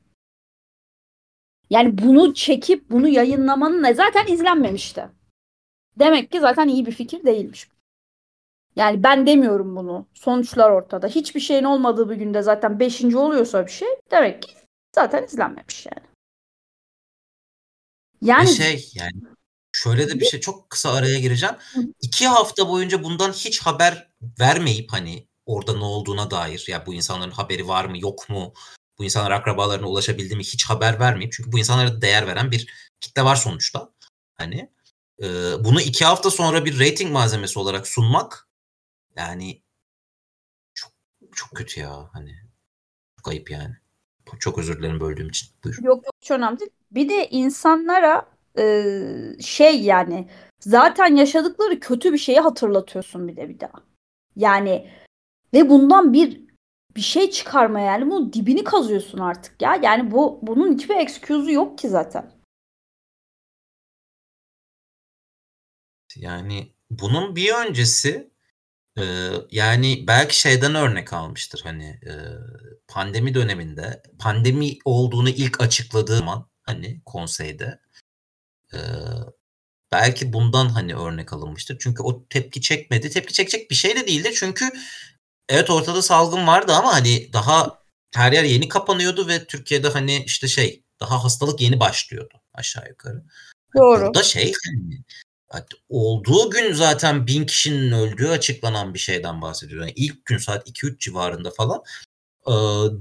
[1.71, 5.09] Yani bunu çekip bunu yayınlamanın ne zaten izlenmemişti.
[5.99, 7.69] Demek ki zaten iyi bir fikir değilmiş.
[8.77, 10.07] Yani ben demiyorum bunu.
[10.15, 11.07] Sonuçlar ortada.
[11.07, 14.53] Hiçbir şeyin olmadığı bir günde zaten beşinci oluyorsa bir şey demek ki
[14.95, 16.07] zaten izlenmemiş yani.
[18.21, 19.23] Yani bir şey yani
[19.73, 21.55] şöyle de bir şey çok kısa araya gireceğim.
[21.75, 21.81] Hı.
[22.01, 24.09] İki hafta boyunca bundan hiç haber
[24.41, 28.53] vermeyip hani orada ne olduğuna dair ya bu insanların haberi var mı yok mu
[28.99, 32.67] bu insanlar akrabalarına ulaşabildi mi hiç haber vermeyip çünkü bu insanlara değer veren bir
[33.01, 33.91] kitle var sonuçta.
[34.35, 34.71] Hani
[35.23, 35.27] e,
[35.65, 38.49] bunu iki hafta sonra bir rating malzemesi olarak sunmak
[39.17, 39.63] yani
[40.75, 40.93] çok
[41.33, 42.35] çok kötü ya hani
[43.17, 43.75] çok ayıp yani.
[44.39, 45.49] Çok özür dilerim böldüğüm için.
[45.65, 45.77] Buyur.
[45.83, 46.71] Yok yok hiç önemli değil.
[46.91, 48.93] Bir de insanlara e,
[49.41, 50.29] şey yani
[50.61, 53.83] zaten yaşadıkları kötü bir şeyi hatırlatıyorsun bir de bir daha.
[54.37, 54.91] Yani
[55.55, 56.45] ve bundan bir
[56.97, 59.81] bir şey çıkarma yani bunun dibini kazıyorsun artık ya.
[59.83, 62.33] Yani bu bunun hiçbir excuse'u yok ki zaten.
[66.17, 68.34] Yani bunun bir öncesi
[69.51, 72.13] yani belki şeyden örnek almıştır hani e,
[72.89, 77.81] pandemi döneminde pandemi olduğunu ilk açıkladığı zaman hani konseyde
[78.73, 78.79] e,
[79.93, 81.79] belki bundan hani örnek alınmıştır.
[81.81, 83.11] Çünkü o tepki çekmedi.
[83.11, 84.33] Tepki çekecek bir şey de değildi.
[84.35, 84.71] Çünkü
[85.49, 87.79] evet ortada salgın vardı ama hani daha
[88.15, 93.25] her yer yeni kapanıyordu ve Türkiye'de hani işte şey daha hastalık yeni başlıyordu aşağı yukarı.
[93.77, 94.07] Doğru.
[94.07, 95.05] Burada şey hani
[95.89, 99.81] olduğu gün zaten bin kişinin öldüğü açıklanan bir şeyden bahsediyor.
[99.81, 101.83] Yani ilk gün saat 2-3 civarında falan
[102.49, 102.53] e,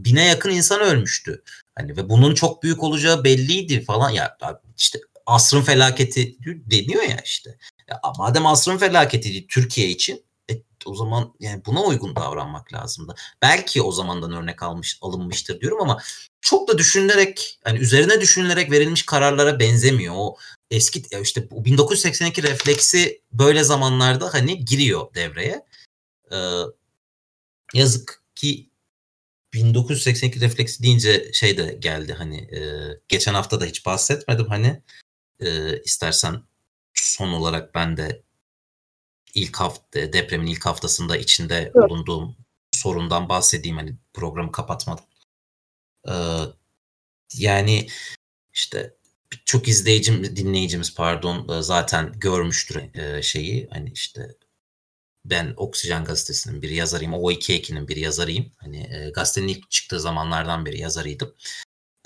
[0.03, 1.43] bine yakın insan ölmüştü.
[1.75, 4.37] Hani ve bunun çok büyük olacağı belliydi falan ya
[4.77, 7.57] işte asrın felaketi deniyor ya işte.
[7.89, 10.53] Ya, madem asrın felaketi Türkiye için e,
[10.85, 13.15] o zaman yani buna uygun davranmak lazımdı.
[13.41, 16.01] Belki o zamandan örnek almış alınmıştır diyorum ama
[16.41, 20.13] çok da düşünülerek hani üzerine düşünülerek verilmiş kararlara benzemiyor.
[20.17, 20.37] O
[20.73, 25.65] eski işte bu 1982 refleksi böyle zamanlarda hani giriyor devreye.
[26.31, 26.37] Ee,
[27.73, 28.69] yazık ki
[29.53, 32.59] 1982 refleksi deyince şey de geldi hani e,
[33.07, 34.81] geçen hafta da hiç bahsetmedim hani
[35.39, 36.43] e, istersen
[36.93, 38.23] son olarak ben de
[39.33, 41.89] ilk hafta depremin ilk haftasında içinde evet.
[41.89, 42.35] bulunduğum
[42.71, 45.05] sorundan bahsedeyim hani programı kapatmadım.
[46.09, 46.13] Ee,
[47.37, 47.87] yani
[48.53, 48.95] işte
[49.45, 52.81] çok izleyicim dinleyicimiz pardon zaten görmüştür
[53.21, 54.35] şeyi hani işte
[55.25, 57.13] ben Oksijen gazetesinin bir yazarıyım.
[57.13, 58.51] O iki ekinin bir yazarıyım.
[58.57, 61.35] Hani e, gazetenin ilk çıktığı zamanlardan beri yazarıydım.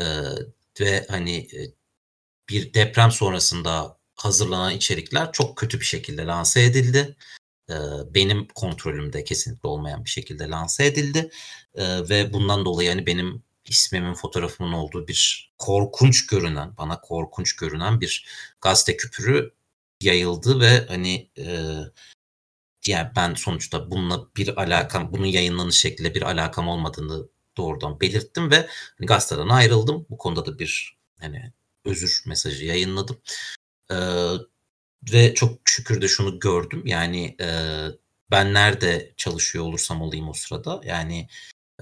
[0.02, 0.06] E,
[0.82, 1.60] ve hani e,
[2.50, 7.16] bir deprem sonrasında hazırlanan içerikler çok kötü bir şekilde lanse edildi.
[7.70, 7.76] E,
[8.13, 11.32] benim kontrolümde kesinlikle olmayan bir şekilde lanse edildi.
[11.76, 18.02] E, ve bundan dolayı hani benim ismimin fotoğrafımın olduğu bir korkunç görünen, bana korkunç görünen
[18.02, 18.28] bir
[18.62, 19.54] gazete küpürü
[20.02, 21.76] yayıldı ve hani e,
[22.88, 27.28] yani ben sonuçta bununla bir alakam, bunun yayınlanış şekliyle bir alakam olmadığını
[27.58, 30.06] doğrudan belirttim ve hani gazeteden ayrıldım.
[30.10, 31.54] Bu konuda da bir hani
[31.86, 33.22] özür mesajı yayınladım.
[33.92, 33.96] Ee,
[35.14, 36.84] ve çok şükür de şunu gördüm.
[36.86, 37.48] Yani e,
[38.32, 41.28] ben nerede çalışıyor olursam olayım o sırada yani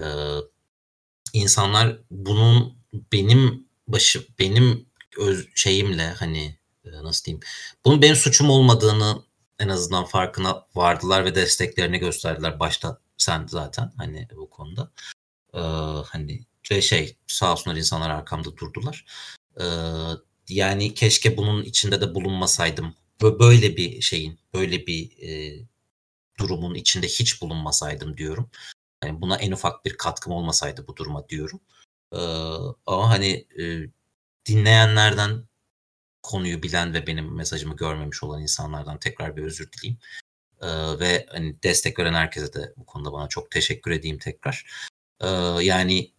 [0.00, 0.04] e,
[1.32, 2.78] insanlar bunun
[3.12, 4.86] benim başı benim
[5.18, 7.40] öz şeyimle hani nasıl diyeyim
[7.84, 9.22] bunun benim suçum olmadığını
[9.58, 14.90] en azından farkına vardılar ve desteklerini gösterdiler başta sen zaten hani bu konuda.
[15.54, 15.58] Ee,
[16.06, 19.04] hani ve şey sağ olsunlar insanlar arkamda durdular.
[19.60, 19.64] Ee,
[20.48, 22.94] yani keşke bunun içinde de bulunmasaydım.
[23.22, 25.60] Böyle bir şeyin böyle bir e,
[26.38, 28.50] durumun içinde hiç bulunmasaydım diyorum
[29.04, 31.60] yani buna en ufak bir katkım olmasaydı bu duruma diyorum.
[32.12, 32.18] Ee,
[32.86, 33.90] ama hani e,
[34.46, 35.44] dinleyenlerden
[36.22, 39.98] konuyu bilen ve benim mesajımı görmemiş olan insanlardan tekrar bir özür dileyim.
[40.60, 40.68] Ee,
[41.00, 44.66] ve hani destek veren herkese de bu konuda bana çok teşekkür edeyim tekrar.
[45.20, 45.28] Ee,
[45.62, 46.12] yani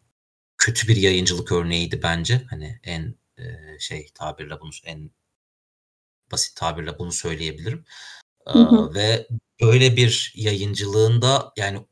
[0.57, 2.45] kötü bir yayıncılık örneğiydi bence.
[2.49, 5.11] Hani en e, şey tabirle bunu en
[6.31, 7.85] basit tabirle bunu söyleyebilirim.
[8.47, 8.93] Hı hı.
[8.95, 9.27] Ve
[9.61, 11.85] böyle bir yayıncılığında yani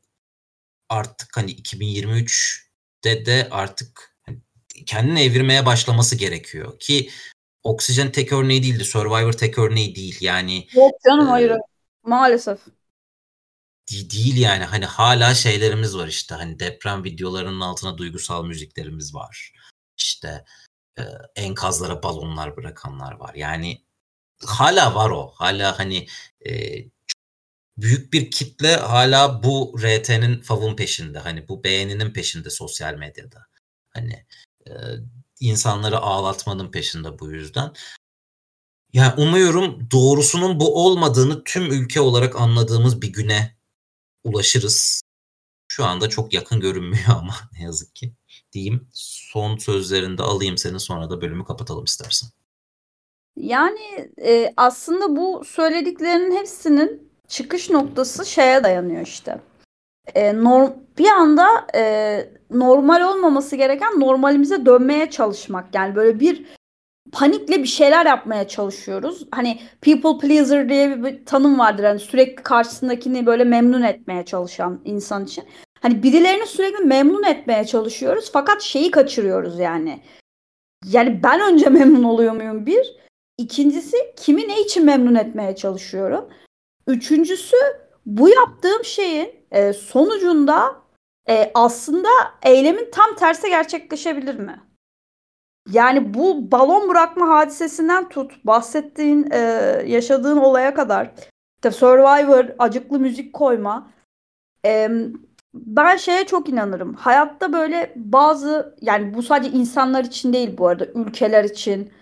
[0.88, 4.38] artık hani 2023'te de artık hani
[4.86, 7.10] kendini evirmeye başlaması gerekiyor ki
[7.66, 8.84] Oksijen tek örneği değildi.
[8.84, 10.18] Survivor tek örneği değil.
[10.20, 11.52] Yani Yok canım e, hayır.
[12.02, 12.58] Maalesef.
[13.90, 19.52] Değil yani hani hala şeylerimiz var işte hani deprem videolarının altına duygusal müziklerimiz var.
[19.96, 20.44] İşte
[20.98, 21.02] e,
[21.36, 23.34] enkazlara balonlar bırakanlar var.
[23.34, 23.84] Yani
[24.44, 25.32] hala var o.
[25.34, 26.06] Hala hani
[26.46, 26.52] e,
[27.78, 31.18] büyük bir kitle hala bu RT'nin favun peşinde.
[31.18, 33.46] Hani bu beğeninin peşinde sosyal medyada.
[33.90, 34.26] Hani
[34.66, 34.72] e,
[35.40, 37.72] insanları ağlatmanın peşinde bu yüzden.
[38.92, 43.56] Yani umuyorum doğrusunun bu olmadığını tüm ülke olarak anladığımız bir güne
[44.24, 45.02] ulaşırız.
[45.68, 48.12] Şu anda çok yakın görünmüyor ama ne yazık ki
[48.52, 48.88] diyeyim.
[48.92, 52.28] Son sözlerinde alayım seni sonra da bölümü kapatalım istersen.
[53.36, 59.38] Yani e, aslında bu söylediklerinin hepsinin çıkış noktası şeye dayanıyor işte.
[60.14, 65.74] E, norm, bir anda e, normal olmaması gereken normalimize dönmeye çalışmak.
[65.74, 66.46] Yani böyle bir
[67.12, 69.26] panikle bir şeyler yapmaya çalışıyoruz.
[69.30, 71.84] Hani people pleaser diye bir tanım vardır.
[71.84, 75.44] Hani sürekli karşısındakini böyle memnun etmeye çalışan insan için.
[75.82, 80.02] Hani birilerini sürekli memnun etmeye çalışıyoruz fakat şeyi kaçırıyoruz yani.
[80.86, 82.96] Yani ben önce memnun oluyor muyum bir?
[83.38, 86.28] İkincisi kimi ne için memnun etmeye çalışıyorum?
[86.86, 87.56] Üçüncüsü
[88.06, 90.76] bu yaptığım şeyin e, sonucunda
[91.28, 92.08] e, aslında
[92.42, 94.60] eylemin tam tersi gerçekleşebilir mi?
[95.70, 99.38] Yani bu balon bırakma hadisesinden tut, bahsettiğin, e,
[99.86, 101.10] yaşadığın olaya kadar,
[101.56, 103.90] işte Survivor, acıklı müzik koyma.
[104.64, 104.90] E,
[105.54, 106.94] ben şeye çok inanırım.
[106.94, 111.92] Hayatta böyle bazı, yani bu sadece insanlar için değil bu arada, ülkeler için,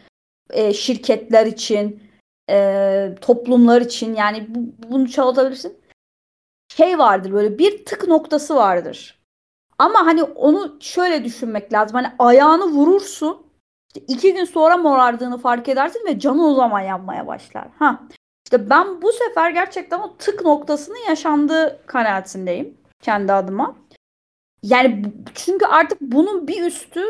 [0.51, 2.03] e, şirketler için,
[2.51, 5.78] e, toplumlar için yani bu, bunu çalatabilirsin.
[6.68, 9.20] Şey vardır böyle bir tık noktası vardır.
[9.78, 11.95] Ama hani onu şöyle düşünmek lazım.
[11.97, 13.47] Hani ayağını vurursun.
[13.88, 17.68] İşte iki gün sonra morardığını fark edersin ve canı o zaman yanmaya başlar.
[17.78, 18.01] Ha.
[18.47, 23.76] İşte ben bu sefer gerçekten o tık noktasının yaşandığı kanaatindeyim kendi adıma.
[24.62, 27.03] Yani çünkü artık bunun bir üstü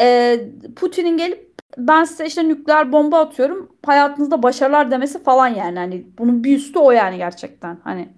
[0.00, 0.38] e,
[0.76, 5.78] Putin'in gelip ben size işte nükleer bomba atıyorum hayatınızda başarılar demesi falan yani.
[5.78, 7.78] Hani bunun bir üstü o yani gerçekten.
[7.84, 8.08] Hani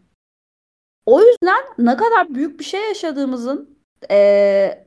[1.06, 3.78] o yüzden ne kadar büyük bir şey yaşadığımızın
[4.10, 4.84] e,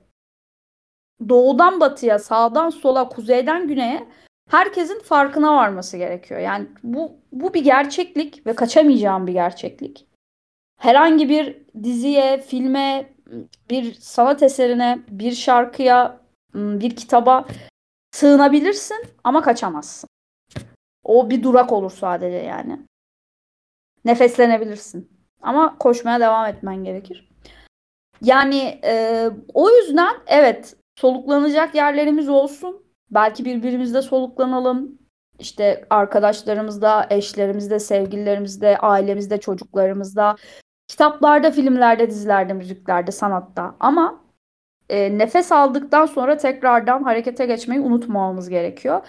[1.29, 4.07] doğudan batıya, sağdan sola, kuzeyden güneye
[4.49, 6.39] herkesin farkına varması gerekiyor.
[6.39, 10.07] Yani bu bu bir gerçeklik ve kaçamayacağım bir gerçeklik.
[10.79, 13.13] Herhangi bir diziye, filme,
[13.69, 16.19] bir sanat eserine, bir şarkıya,
[16.53, 17.45] bir kitaba
[18.15, 20.09] sığınabilirsin ama kaçamazsın.
[21.03, 22.79] O bir durak olur sadece yani.
[24.05, 25.09] Nefeslenebilirsin.
[25.41, 27.29] Ama koşmaya devam etmen gerekir.
[28.21, 32.85] Yani e, o yüzden evet soluklanacak yerlerimiz olsun.
[33.11, 34.99] Belki birbirimizde soluklanalım.
[35.39, 40.35] İşte arkadaşlarımızda, eşlerimizde, sevgililerimizde, ailemizde, çocuklarımızda,
[40.87, 43.75] kitaplarda, filmlerde, dizilerde, müziklerde, sanatta.
[43.79, 44.24] Ama
[44.89, 49.01] e, nefes aldıktan sonra tekrardan harekete geçmeyi unutmamamız gerekiyor.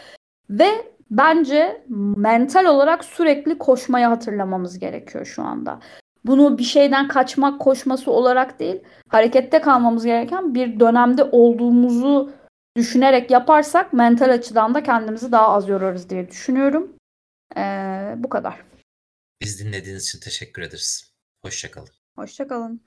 [0.50, 0.68] Ve
[1.10, 1.84] bence
[2.16, 5.80] mental olarak sürekli koşmayı hatırlamamız gerekiyor şu anda.
[6.24, 12.32] Bunu bir şeyden kaçmak koşması olarak değil, harekette kalmamız gereken bir dönemde olduğumuzu
[12.76, 16.96] düşünerek yaparsak mental açıdan da kendimizi daha az yorarız diye düşünüyorum.
[17.56, 18.64] Ee, bu kadar.
[19.40, 21.12] Biz dinlediğiniz için teşekkür ederiz.
[21.44, 21.88] Hoşçakalın.
[22.16, 22.80] Hoşçakalın.